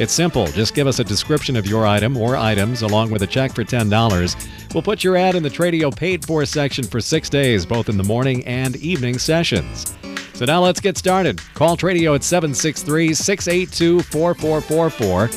[0.00, 0.46] It's simple.
[0.46, 3.64] Just give us a description of your item or items along with a check for
[3.64, 4.72] $10.
[4.72, 7.98] We'll put your ad in the Tradio paid for section for six days, both in
[7.98, 9.94] the morning and evening sessions.
[10.32, 11.38] So now let's get started.
[11.52, 15.28] Call Tradio at 763 682 4444.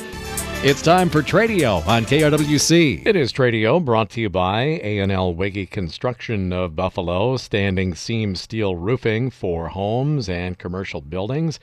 [0.64, 3.06] It's time for Tradio on KRWC.
[3.06, 8.78] It is Tradio brought to you by A&L Wiggy Construction of Buffalo, standing seam steel
[8.78, 11.60] roofing for homes and commercial buildings.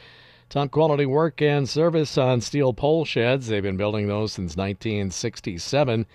[0.50, 3.46] Top quality work and service on steel pole sheds.
[3.46, 6.06] They've been building those since 1967.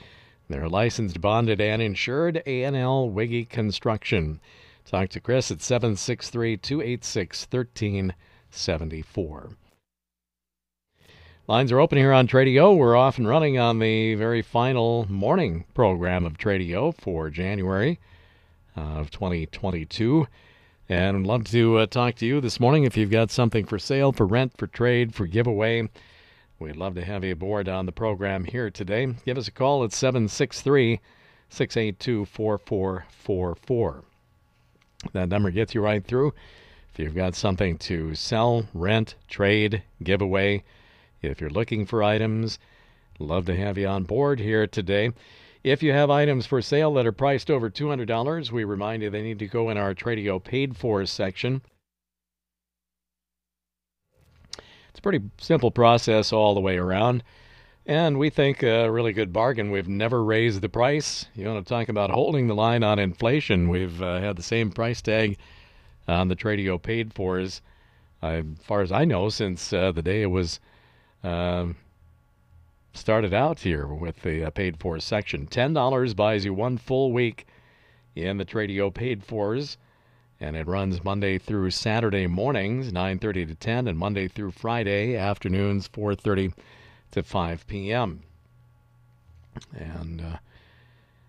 [0.49, 2.43] They're licensed, bonded, and insured.
[2.45, 4.41] A&L Wiggy Construction.
[4.85, 9.51] Talk to Chris at 763 286 1374.
[11.47, 12.75] Lines are open here on Tradio.
[12.75, 18.01] We're off and running on the very final morning program of Tradio for January
[18.75, 20.27] of 2022.
[20.87, 23.79] And I'd love to uh, talk to you this morning if you've got something for
[23.79, 25.89] sale, for rent, for trade, for giveaway.
[26.59, 29.15] We'd love to have you aboard on the program here today.
[29.25, 30.99] Give us a call at 763
[31.49, 34.03] 682 4444.
[35.13, 36.35] That number gets you right through.
[36.93, 40.63] If you've got something to sell, rent, trade, giveaway,
[41.23, 42.59] if you're looking for items,
[43.17, 45.11] love to have you on board here today.
[45.65, 49.23] If you have items for sale that are priced over $200, we remind you they
[49.23, 51.63] need to go in our Tradio paid for section.
[54.59, 57.23] It's a pretty simple process all the way around.
[57.87, 59.71] And we think a really good bargain.
[59.71, 61.25] We've never raised the price.
[61.33, 63.67] You want to talk about holding the line on inflation?
[63.67, 65.35] We've uh, had the same price tag
[66.07, 67.63] on the Tradio paid fors,
[68.21, 70.59] uh, as far as I know, since uh, the day it was
[71.23, 71.75] um,
[72.95, 75.45] started out here with the uh, paid for section.
[75.47, 77.45] $10 buys you one full week
[78.15, 79.77] in the Tradio paid fors,
[80.39, 85.89] and it runs Monday through Saturday mornings, 9:30 to 10, and Monday through Friday afternoons,
[85.89, 86.53] 4:30
[87.11, 88.23] to 5 p.m.
[89.73, 90.37] And uh,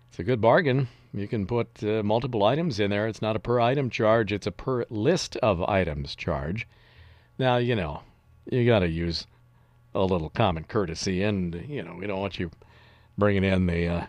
[0.09, 0.87] it's a good bargain.
[1.13, 3.07] You can put uh, multiple items in there.
[3.07, 6.67] It's not a per item charge; it's a per list of items charge.
[7.37, 8.01] Now you know
[8.49, 9.27] you got to use
[9.93, 11.23] a little common courtesy.
[11.23, 12.51] And, you know, we don't want you
[13.17, 14.05] bringing in the uh,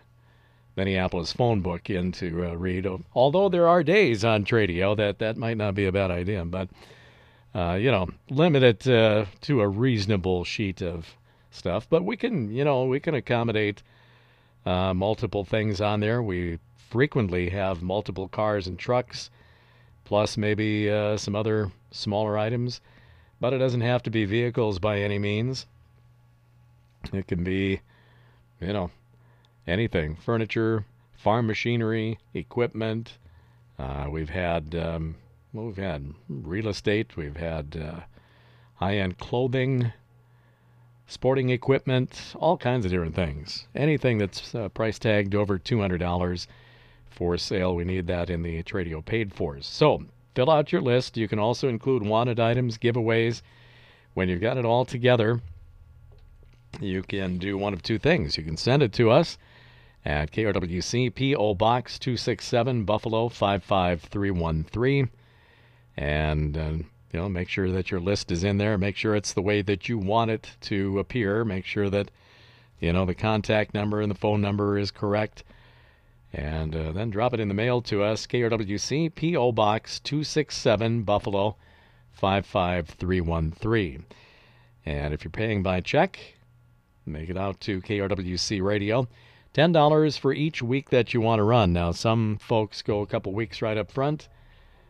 [0.77, 2.87] Minneapolis phone book in to uh, read.
[3.15, 6.45] Although there are days on Tradio that that might not be a bad idea.
[6.45, 6.69] But,
[7.55, 11.17] uh, you know, limit it uh, to a reasonable sheet of
[11.51, 11.89] stuff.
[11.89, 13.83] But we can, you know, we can accommodate
[14.67, 16.23] uh, multiple things on there.
[16.23, 16.59] We
[16.91, 19.31] frequently have multiple cars and trucks,
[20.05, 22.81] plus maybe uh, some other smaller items
[23.41, 25.67] but it doesn't have to be vehicles by any means.
[27.13, 27.81] It can be,
[28.61, 28.91] you know,
[29.67, 30.85] anything furniture,
[31.17, 33.19] farm machinery, equipment.
[33.79, 35.15] Uh, we've had, um,
[35.53, 38.01] well, we've had real estate, we've had uh,
[38.77, 39.93] high end clothing,
[41.07, 43.67] sporting equipment, all kinds of different things.
[43.75, 46.47] Anything that's uh, price tagged over $200
[47.11, 49.61] for sale, we need that in the Tradio paid for.
[49.61, 50.05] So
[50.39, 51.17] fill out your list.
[51.17, 53.43] You can also include wanted items, giveaways.
[54.15, 55.41] When you've got it all together,
[56.81, 58.37] you can do one of two things.
[58.39, 59.37] You can send it to us
[60.05, 65.11] at KRWC PO Box 267 Buffalo 55313
[65.97, 66.85] and uh, you
[67.15, 69.89] know make sure that your list is in there make sure it's the way that
[69.89, 72.13] you want it to appear make sure that
[72.79, 75.43] you know the contact number and the phone number is correct
[76.33, 79.53] and uh, then drop it in the mail to us, KRWC, P.O.
[79.53, 81.57] Box 267, Buffalo
[82.13, 84.05] 55313.
[84.85, 86.19] And if you're paying by check,
[87.07, 89.09] make it out to KRWC Radio.
[89.55, 91.73] $10 for each week that you want to run.
[91.73, 94.29] Now, some folks go a couple weeks right up front,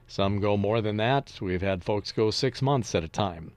[0.06, 1.38] some go more than that.
[1.40, 3.52] We've had folks go six months at a time.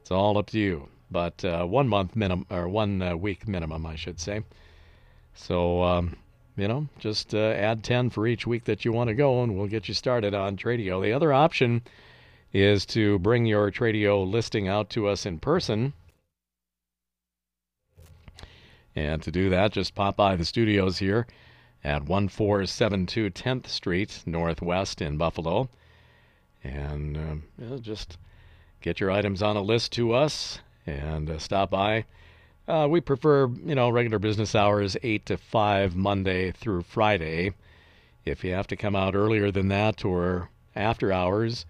[0.00, 0.88] It's all up to you.
[1.10, 4.42] But uh, one month minimum, or one uh, week minimum, I should say.
[5.34, 6.16] So, um,
[6.56, 9.56] you know, just uh, add 10 for each week that you want to go, and
[9.56, 11.02] we'll get you started on Tradio.
[11.02, 11.82] The other option
[12.52, 15.92] is to bring your Tradio listing out to us in person.
[18.94, 21.26] And to do that, just pop by the studios here
[21.84, 25.68] at 1472 10th Street Northwest in Buffalo.
[26.64, 28.16] And uh, just
[28.80, 32.06] get your items on a list to us and uh, stop by
[32.68, 37.52] Uh, we prefer, you know, regular business hours, 8 to 5, Monday through Friday.
[38.24, 41.64] If you have to come out earlier than that or after hours,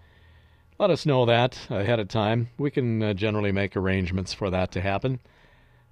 [0.79, 2.49] let us know that ahead of time.
[2.57, 5.19] We can uh, generally make arrangements for that to happen,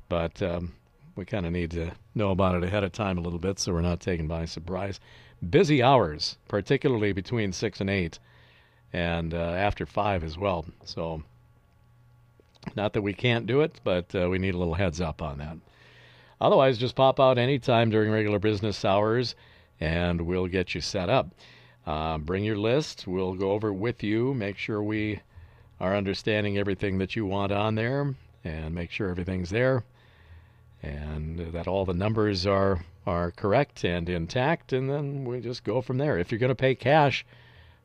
[0.10, 0.74] but um,
[1.16, 3.74] we kind of need to know about it ahead of time a little bit so
[3.74, 5.00] we're not taken by surprise.
[5.48, 8.18] Busy hours, particularly between 6 and 8,
[8.92, 10.66] and uh, after 5 as well.
[10.84, 11.22] So,
[12.76, 15.38] not that we can't do it, but uh, we need a little heads up on
[15.40, 15.58] that.
[16.42, 19.36] Otherwise, just pop out anytime during regular business hours
[19.80, 21.30] and we'll get you set up.
[21.86, 23.06] Uh, bring your list.
[23.08, 25.22] We'll go over it with you, make sure we
[25.80, 29.84] are understanding everything that you want on there, and make sure everything's there,
[30.82, 35.80] and that all the numbers are are correct and intact, and then we just go
[35.80, 36.18] from there.
[36.18, 37.24] If you're going to pay cash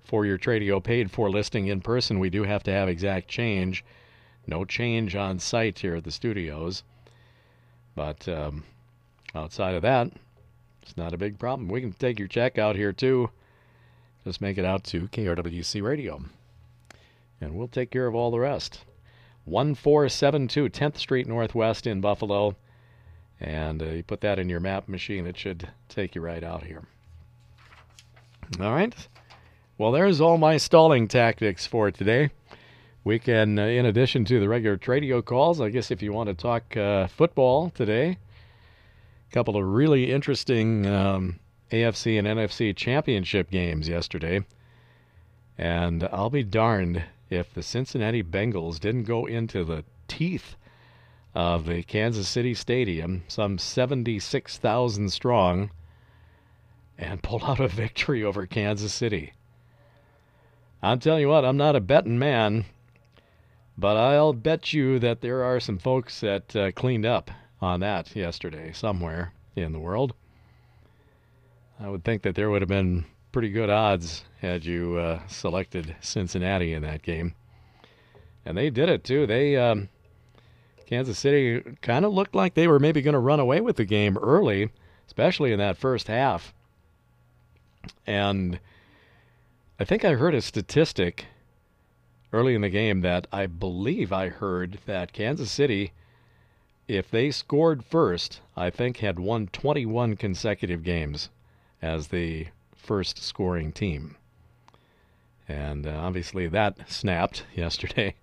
[0.02, 3.84] for your Tradio paid for listing in person, we do have to have exact change.
[4.50, 6.82] No change on site here at the studios.
[7.94, 8.64] But um,
[9.32, 10.10] outside of that,
[10.82, 11.68] it's not a big problem.
[11.68, 13.30] We can take your check out here too.
[14.24, 16.24] Just make it out to KRWC Radio.
[17.40, 18.80] And we'll take care of all the rest.
[19.44, 22.56] 1472 10th Street Northwest in Buffalo.
[23.38, 26.64] And uh, you put that in your map machine, it should take you right out
[26.64, 26.82] here.
[28.60, 28.94] All right.
[29.78, 32.30] Well, there's all my stalling tactics for today.
[33.02, 36.28] We can, uh, in addition to the regular Tradio calls, I guess if you want
[36.28, 38.18] to talk uh, football today,
[39.30, 44.44] a couple of really interesting um, AFC and NFC championship games yesterday.
[45.56, 50.56] And I'll be darned if the Cincinnati Bengals didn't go into the teeth
[51.34, 55.70] of the Kansas City Stadium, some 76,000 strong,
[56.98, 59.32] and pull out a victory over Kansas City.
[60.82, 62.64] I'm telling you what, I'm not a betting man,
[63.80, 67.30] but I'll bet you that there are some folks that uh, cleaned up
[67.62, 70.12] on that yesterday somewhere in the world.
[71.80, 75.96] I would think that there would have been pretty good odds had you uh, selected
[76.00, 77.34] Cincinnati in that game.
[78.44, 79.26] And they did it too.
[79.26, 79.88] They um,
[80.86, 83.86] Kansas City kind of looked like they were maybe going to run away with the
[83.86, 84.70] game early,
[85.06, 86.52] especially in that first half.
[88.06, 88.60] And
[89.78, 91.24] I think I heard a statistic
[92.32, 95.92] early in the game that I believe I heard that Kansas City,
[96.86, 101.30] if they scored first, I think had won 21 consecutive games
[101.82, 104.16] as the first scoring team.
[105.48, 108.14] And uh, obviously that snapped yesterday.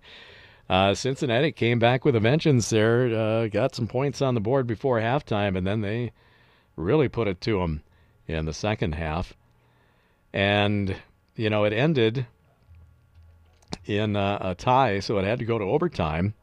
[0.68, 4.66] Uh, Cincinnati came back with a vengeance there, uh, got some points on the board
[4.66, 6.12] before halftime, and then they
[6.76, 7.82] really put it to them
[8.26, 9.34] in the second half.
[10.32, 10.96] And,
[11.36, 12.26] you know, it ended
[13.88, 16.34] in uh, a tie, so it had to go to overtime.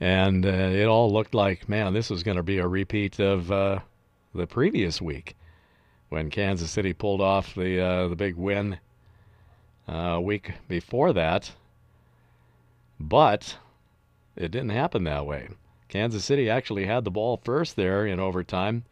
[0.00, 3.50] And uh, it all looked like, man, this was going to be a repeat of
[3.50, 3.78] uh,
[4.34, 5.36] the previous week
[6.10, 8.78] when Kansas City pulled off the uh, the big win
[9.88, 11.52] uh, a week before that.
[13.00, 13.56] But
[14.36, 15.48] it didn't happen that way.
[15.88, 18.84] Kansas City actually had the ball first there in overtime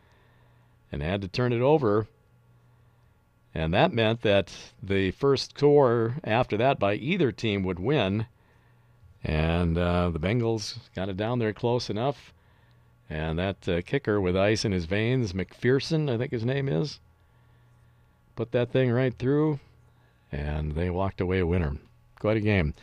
[0.90, 2.06] and had to turn it over
[3.54, 4.52] and that meant that
[4.82, 8.26] the first score after that by either team would win.
[9.22, 12.34] And uh, the Bengals got it down there close enough.
[13.08, 16.98] And that uh, kicker with ice in his veins, McPherson, I think his name is,
[18.34, 19.60] put that thing right through.
[20.32, 21.76] And they walked away a winner.
[22.19, 22.74] Quite a game.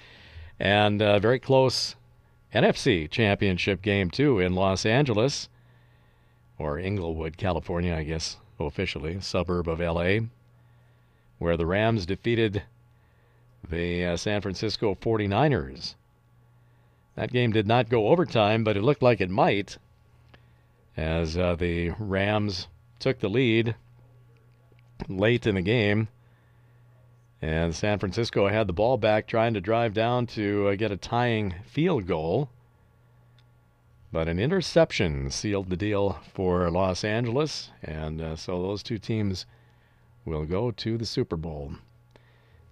[0.57, 1.95] And a uh, very close
[2.53, 5.49] NFC championship game, too, in Los Angeles,
[6.57, 10.19] or Inglewood, California, I guess, officially, suburb of LA
[11.41, 12.61] where the Rams defeated
[13.67, 15.95] the uh, San Francisco 49ers.
[17.15, 19.79] That game did not go overtime, but it looked like it might
[20.95, 22.67] as uh, the Rams
[22.99, 23.73] took the lead
[25.09, 26.09] late in the game.
[27.41, 30.95] And San Francisco had the ball back, trying to drive down to uh, get a
[30.95, 32.49] tying field goal.
[34.11, 37.71] But an interception sealed the deal for Los Angeles.
[37.81, 39.47] And uh, so those two teams
[40.25, 41.73] will go to the Super Bowl.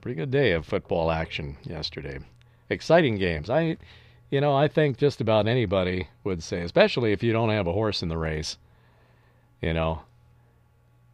[0.02, 2.20] Pretty good day of football action yesterday.
[2.70, 3.50] Exciting games.
[3.50, 3.78] I,
[4.30, 7.74] you know, I think just about anybody would say, especially if you don't have a
[7.74, 8.58] horse in the race,
[9.62, 10.04] you know,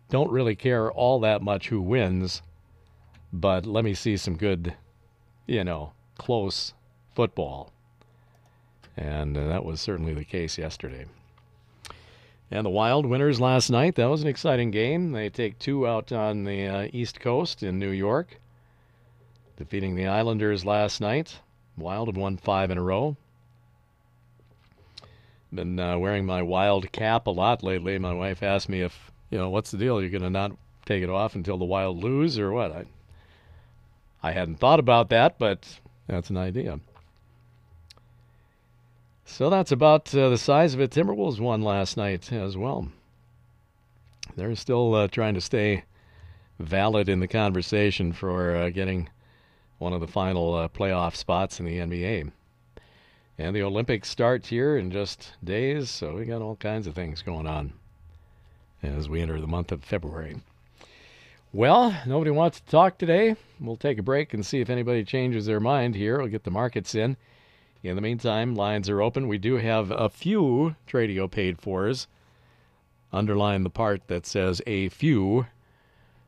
[0.10, 2.42] don't really care all that much who wins,
[3.34, 4.75] but let me see some good,
[5.48, 6.74] you know, close
[7.15, 7.72] football.
[8.98, 11.06] And uh, that was certainly the case yesterday.
[12.51, 13.95] And the Wild winners last night.
[13.95, 15.11] That was an exciting game.
[15.11, 18.39] They take two out on the uh, East Coast in New York,
[19.57, 21.39] defeating the Islanders last night.
[21.77, 23.17] Wild have won five in a row.
[25.51, 27.97] Been uh, wearing my wild cap a lot lately.
[27.97, 29.99] My wife asked me if, you know, what's the deal?
[29.99, 30.51] You're going to not
[30.85, 32.71] take it off until the wild lose or what?
[32.71, 32.85] I,
[34.21, 36.79] I hadn't thought about that, but that's an idea.
[39.25, 40.91] So that's about uh, the size of it.
[40.91, 42.88] Timberwolves won last night as well.
[44.36, 45.84] They're still uh, trying to stay
[46.60, 49.10] valid in the conversation for uh, getting
[49.79, 52.32] one of the final uh, playoff spots in the NBA.
[53.38, 57.22] And the Olympics start here in just days, so we got all kinds of things
[57.22, 57.74] going on
[58.82, 60.38] as we enter the month of February.
[61.51, 63.36] Well, nobody wants to talk today.
[63.60, 66.20] We'll take a break and see if anybody changes their mind here.
[66.20, 67.17] We'll get the markets in.
[67.86, 69.27] In the meantime, lines are open.
[69.27, 72.08] We do have a few Tradio paid fors.
[73.13, 75.46] Underline the part that says a few.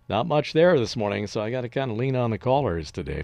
[0.08, 2.92] Not much there this morning, so I got to kind of lean on the callers
[2.92, 3.24] today.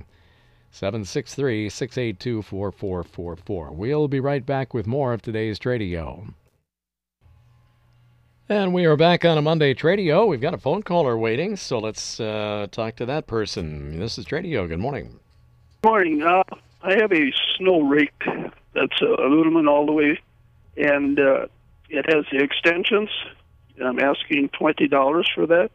[0.72, 3.72] 763 682 4444.
[3.72, 6.34] We'll be right back with more of today's Tradio.
[8.50, 10.28] And we are back on a Monday Tradio.
[10.28, 14.00] We've got a phone caller waiting, so let's uh, talk to that person.
[14.00, 14.68] This is Tradio.
[14.68, 15.20] Good morning.
[15.84, 16.24] Good Morning.
[16.24, 16.44] Uh,
[16.86, 18.12] I have a snow rake
[18.74, 20.20] that's uh, aluminum all the way,
[20.76, 21.48] and uh,
[21.90, 23.10] it has the extensions.
[23.78, 25.72] And I'm asking twenty dollars for that,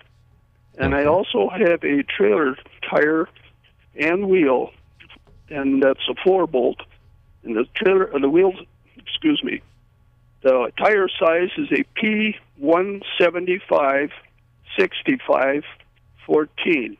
[0.77, 2.57] and I also have a trailer
[2.89, 3.27] tire
[3.99, 4.71] and wheel,
[5.49, 6.83] and that's a four bolt.
[7.43, 8.57] And the trailer, uh, the wheels,
[8.99, 9.63] excuse me,
[10.43, 14.11] the tire size is a P one seventy five
[14.79, 15.65] sixty five
[16.27, 16.99] fourteen.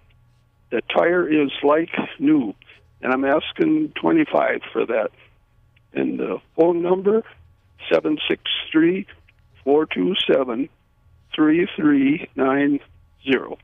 [0.71, 2.55] The tire is like new
[3.03, 5.11] and I'm asking 25 for that.
[5.93, 7.23] And the phone number
[7.91, 9.07] 763
[9.65, 10.69] 427
[11.35, 13.59] 3390.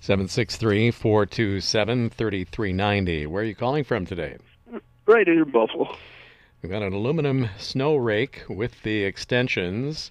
[0.00, 3.26] 763 427 3390.
[3.26, 4.36] Where are you calling from today?
[5.06, 5.94] Right here in Buffalo.
[6.62, 10.10] We've got an aluminum snow rake with the extensions,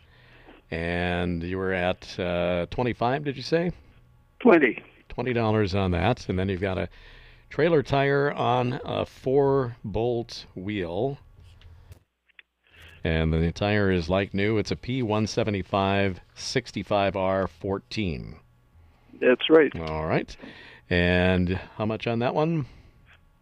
[0.71, 3.71] and you were at uh, 25, did you say?
[4.39, 4.81] 20.
[5.09, 6.29] $20 on that.
[6.29, 6.89] And then you've got a
[7.49, 11.17] trailer tire on a four bolt wheel.
[13.03, 14.57] And the tire is like new.
[14.57, 18.35] It's a P175 65R 14.
[19.21, 19.71] That's right.
[19.79, 20.35] All right.
[20.89, 22.65] And how much on that one?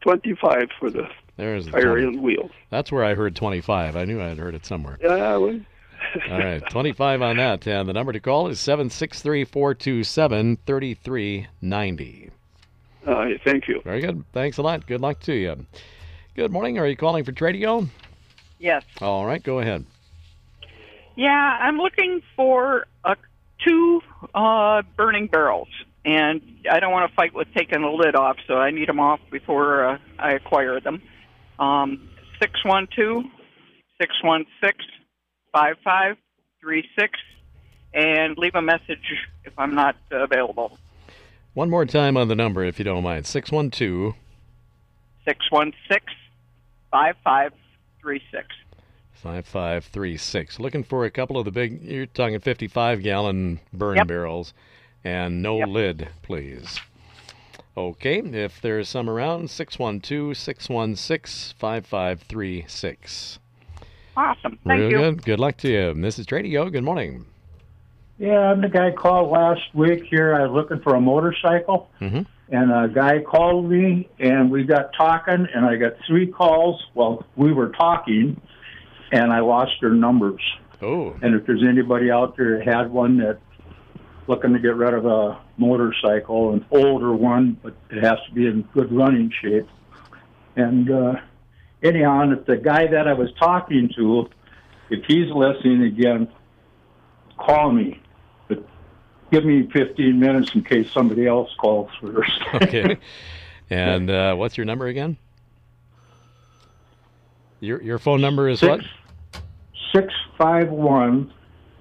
[0.02, 2.04] 25 for the There's tire 20.
[2.04, 2.50] and wheel.
[2.70, 3.96] That's where I heard 25.
[3.96, 4.98] I knew I had heard it somewhere.
[5.02, 5.60] Yeah, well,
[6.30, 7.66] All right, 25 on that.
[7.66, 12.30] And the number to call is 763 427 3390.
[13.06, 13.82] Uh, thank you.
[13.84, 14.24] Very good.
[14.34, 14.86] Thanks a lot.
[14.88, 15.66] Good luck to you.
[16.36, 16.78] Good morning.
[16.80, 17.88] Are you calling for Tradio?
[18.60, 18.84] Yes.
[19.02, 19.86] All right, go ahead.
[21.16, 23.16] Yeah, I'm looking for uh,
[23.66, 24.02] two
[24.34, 25.70] uh, burning barrels,
[26.04, 29.00] and I don't want to fight with taking the lid off, so I need them
[29.00, 31.02] off before uh, I acquire them.
[31.58, 32.10] Um,
[32.42, 33.24] 612
[34.02, 34.86] 616
[35.54, 37.20] 5536,
[37.94, 40.78] and leave a message if I'm not available.
[41.56, 43.26] One more time on the number, if you don't mind.
[43.26, 44.14] 612
[45.26, 46.16] 616
[46.92, 48.48] 5536.
[49.14, 50.60] 5536.
[50.60, 54.08] Looking for a couple of the big, you're talking 55 gallon burn Yep.
[54.08, 54.54] barrels,
[55.04, 55.68] and no Yep.
[55.70, 56.80] lid, please.
[57.78, 63.40] Okay, if there's some around, 612 616 5536.
[64.18, 64.60] Awesome.
[64.66, 64.98] Thank Real you.
[64.98, 65.24] good.
[65.24, 65.94] Good luck to you.
[65.94, 66.70] This is Tradio.
[66.72, 67.26] Good morning.
[68.18, 70.34] Yeah, I'm the guy called last week here.
[70.34, 74.94] I was looking for a motorcycle, hmm and a guy called me, and we got
[74.96, 76.80] talking, and I got three calls.
[76.94, 78.40] Well, we were talking,
[79.12, 80.42] and I lost their numbers.
[80.80, 83.40] Oh, And if there's anybody out there that had one that
[84.28, 88.46] looking to get rid of a motorcycle, an older one, but it has to be
[88.46, 89.68] in good running shape.
[90.56, 91.14] And uh,
[91.82, 94.30] anyhow, and if the guy that I was talking to,
[94.92, 96.28] if he's listening again,
[97.40, 98.02] call me.
[99.32, 102.42] Give me 15 minutes in case somebody else calls first.
[102.54, 102.98] okay.
[103.70, 105.18] and uh, what's your number again?
[107.60, 108.82] Your your phone number is what?
[109.94, 111.34] Six five one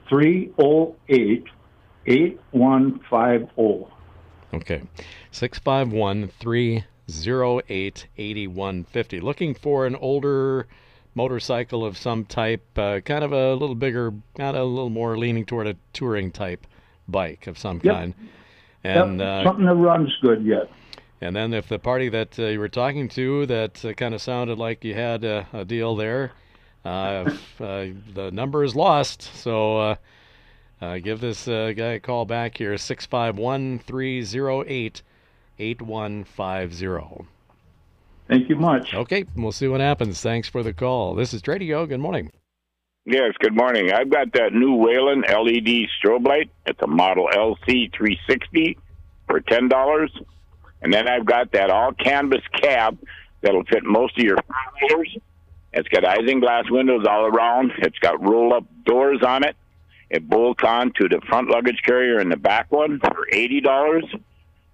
[0.08, 1.44] three zero eight
[2.06, 3.90] eight one five zero.
[4.54, 4.82] Okay.
[5.32, 9.20] 651 308 8150.
[9.20, 10.68] Looking for an older
[11.14, 15.18] motorcycle of some type, uh, kind of a little bigger, kind of a little more
[15.18, 16.66] leaning toward a touring type
[17.08, 17.94] bike of some Yep.
[17.94, 18.14] kind.
[18.82, 20.70] And Yep, uh, something that runs good yet.
[21.20, 24.20] and then if the party that uh, you were talking to that uh, kind of
[24.20, 26.32] sounded like you had a, a deal there,
[26.84, 29.22] uh, if, uh, the number is lost.
[29.22, 29.94] So uh,
[30.82, 35.02] uh, give this uh, guy a call back here 651 308
[35.58, 37.26] 8150.
[38.28, 38.92] Thank you much.
[38.94, 40.20] Okay, we'll see what happens.
[40.20, 41.14] Thanks for the call.
[41.14, 41.88] This is Tradio.
[41.88, 42.30] Good morning.
[43.06, 43.92] Yes, good morning.
[43.92, 46.50] I've got that new Whelen LED strobe light.
[46.64, 48.78] It's a model LC360
[49.28, 50.08] for $10.
[50.80, 52.98] And then I've got that all canvas cab
[53.42, 55.18] that'll fit most of your four-wheelers.
[55.74, 57.72] It's got isinglass windows all around.
[57.76, 59.54] It's got roll-up doors on it.
[60.08, 64.18] It bolts on to the front luggage carrier and the back one for $80.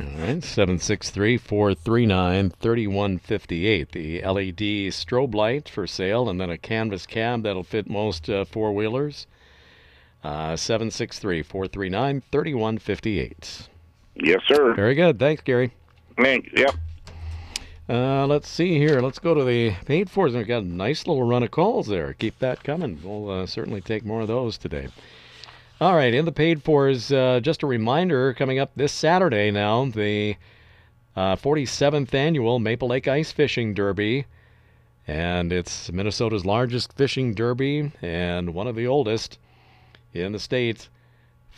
[0.01, 3.93] All right, 763 439 3158.
[3.93, 8.47] The LED strobe light for sale, and then a canvas cab that'll fit most uh,
[8.47, 9.27] four wheelers.
[10.25, 13.69] Uh, 763 439 3158.
[14.15, 14.75] Yes, sir.
[14.75, 15.19] Very good.
[15.19, 15.73] Thanks, Gary.
[16.17, 16.49] Thanks.
[16.55, 16.75] Yep.
[17.89, 19.01] Uh, let's see here.
[19.01, 20.35] Let's go to the paid fors.
[20.35, 22.15] We've got a nice little run of calls there.
[22.15, 23.01] Keep that coming.
[23.03, 24.89] We'll uh, certainly take more of those today.
[25.81, 29.87] All right, in the paid fors, uh, just a reminder coming up this Saturday now,
[29.87, 30.37] the
[31.17, 34.27] uh, 47th annual Maple Lake Ice Fishing Derby.
[35.09, 39.39] And it's Minnesota's largest fishing derby and one of the oldest
[40.13, 40.91] in the state.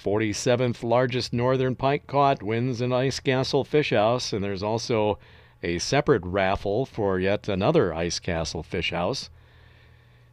[0.00, 5.18] 47th largest northern pike caught wins an Ice Castle Fish House, and there's also
[5.64, 9.30] a separate raffle for yet another Ice Castle Fish House.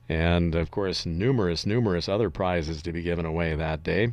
[0.10, 4.12] And of course, numerous, numerous other prizes to be given away that day.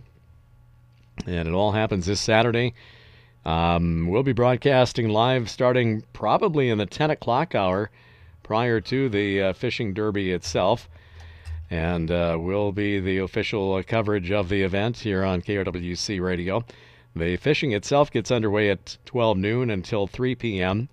[1.26, 2.74] And it all happens this Saturday.
[3.46, 7.90] Um, we'll be broadcasting live starting probably in the 10 o'clock hour
[8.42, 10.88] prior to the uh, fishing derby itself.
[11.70, 16.64] And uh, will be the official uh, coverage of the event here on KRWC Radio.
[17.16, 20.90] The fishing itself gets underway at 12 noon until 3 p.m.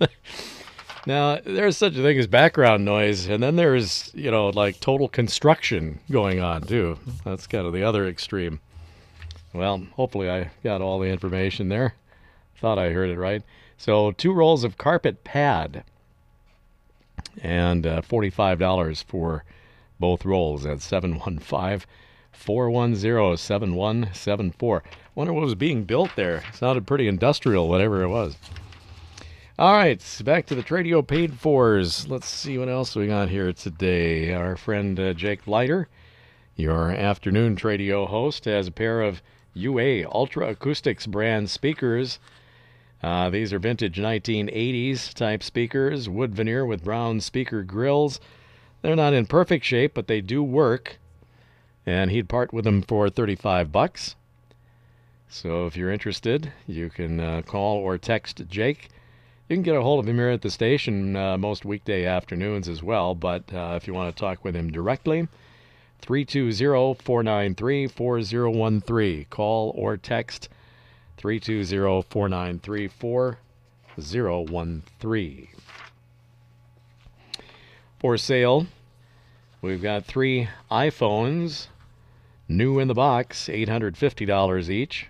[1.06, 5.08] now, there's such a thing as background noise, and then there's, you know, like total
[5.08, 6.98] construction going on, too.
[7.24, 8.60] That's kind of the other extreme.
[9.54, 11.94] Well, hopefully I got all the information there.
[12.62, 13.42] Thought I heard it right.
[13.76, 15.82] So, two rolls of carpet pad
[17.42, 19.42] and uh, $45 for
[19.98, 21.84] both rolls at 715
[22.30, 24.84] 410 7174.
[25.16, 26.44] Wonder what was being built there.
[26.54, 28.36] Sounded pretty industrial, whatever it was.
[29.58, 32.06] All right, back to the Tradio paid fors.
[32.06, 34.32] Let's see what else we got here today.
[34.32, 35.88] Our friend uh, Jake Leiter,
[36.54, 39.20] your afternoon Tradio host, has a pair of
[39.54, 42.20] UA Ultra Acoustics brand speakers.
[43.02, 48.20] Uh, these are vintage 1980s type speakers, wood veneer with brown speaker grills.
[48.80, 50.98] They're not in perfect shape, but they do work.
[51.84, 54.14] And he'd part with them for 35 bucks.
[55.28, 58.88] So if you're interested, you can uh, call or text Jake.
[59.48, 62.68] You can get a hold of him here at the station uh, most weekday afternoons
[62.68, 63.16] as well.
[63.16, 65.26] But uh, if you want to talk with him directly,
[66.02, 69.26] 320 493 4013.
[69.28, 70.48] Call or text
[71.16, 75.48] 320 493 4013.
[77.98, 78.66] For sale,
[79.60, 81.66] we've got three iPhones,
[82.48, 85.08] new in the box, $850 each.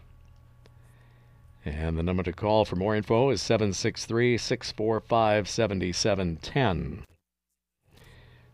[1.64, 7.04] And the number to call for more info is 763 645 7710.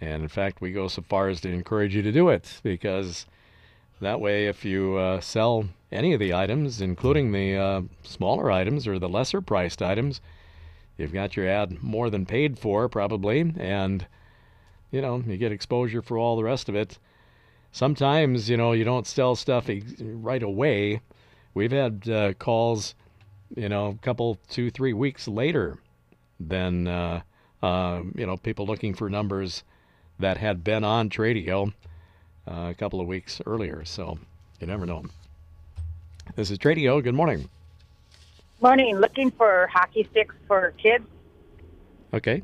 [0.00, 3.26] And in fact, we go so far as to encourage you to do it because
[4.00, 8.86] that way, if you uh, sell any of the items, including the uh, smaller items
[8.86, 10.20] or the lesser priced items,
[10.96, 14.06] you've got your ad more than paid for, probably, and
[14.90, 16.98] you know, you get exposure for all the rest of it.
[17.72, 19.68] Sometimes, you know, you don't sell stuff
[20.00, 21.00] right away.
[21.58, 22.94] We've had uh, calls,
[23.56, 25.76] you know, a couple, two, three weeks later
[26.38, 27.22] than, uh,
[27.60, 29.64] uh, you know, people looking for numbers
[30.20, 31.72] that had been on Tradio
[32.46, 33.84] uh, a couple of weeks earlier.
[33.84, 34.20] So
[34.60, 35.06] you never know.
[36.36, 37.02] This is Tradio.
[37.02, 37.48] Good morning.
[38.62, 38.96] Morning.
[38.96, 41.08] Looking for hockey sticks for kids.
[42.14, 42.40] Okay.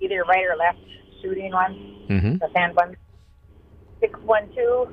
[0.00, 0.80] Either right or left
[1.22, 2.06] shooting one.
[2.08, 2.38] Mm-hmm.
[2.38, 2.96] The sand one.
[4.00, 4.92] 612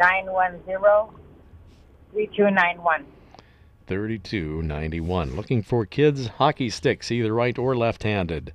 [0.00, 1.25] 910
[2.16, 3.04] 3291.
[3.86, 5.36] 3291.
[5.36, 8.54] Looking for kids hockey sticks, either right or left handed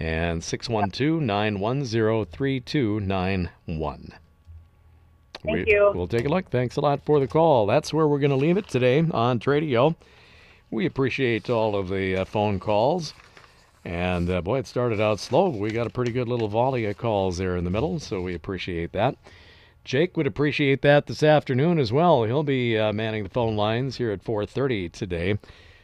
[0.00, 4.12] and 612 910 3291.
[5.44, 5.92] Thank you.
[5.94, 6.50] We'll take a look.
[6.50, 7.66] Thanks a lot for the call.
[7.66, 9.94] That's where we're going to leave it today on Tradio.
[10.72, 13.14] We appreciate all of the uh, phone calls.
[13.84, 15.52] And uh, boy, it started out slow.
[15.52, 18.20] But we got a pretty good little volley of calls there in the middle, so
[18.20, 19.16] we appreciate that.
[19.84, 22.22] Jake would appreciate that this afternoon as well.
[22.22, 25.38] He'll be uh, manning the phone lines here at 4:30 today.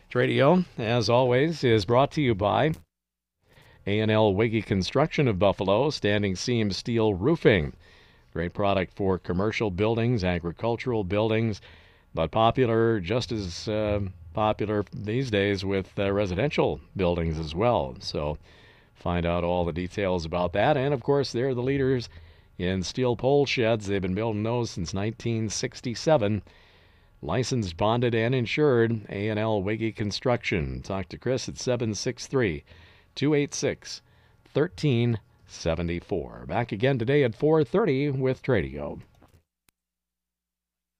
[0.09, 2.75] Tradio, as always, is brought to you by
[3.89, 7.73] A&L Wiggy Construction of Buffalo, standing seam steel roofing.
[8.33, 11.61] Great product for commercial buildings, agricultural buildings,
[12.15, 14.01] but popular, just as uh,
[14.33, 17.97] popular these days with uh, residential buildings as well.
[17.99, 18.39] So
[18.95, 20.77] find out all the details about that.
[20.77, 22.09] And of course, they're the leaders
[22.59, 23.87] in steel pole sheds.
[23.87, 26.43] They've been building those since 1967.
[27.23, 29.07] Licensed, bonded, and insured.
[29.09, 30.83] A&L Wiggy Construction.
[30.83, 32.65] Talk to Chris at 763
[33.15, 34.03] 286
[34.53, 36.47] 1374.
[36.47, 39.01] Back again today at 4:30 with Tradio.